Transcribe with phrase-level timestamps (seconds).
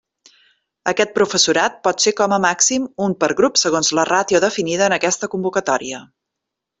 [0.91, 4.97] Aquest professorat pot ser com a màxim, un per grup segons la ràtio definida en
[5.01, 6.01] aquesta convocatòria.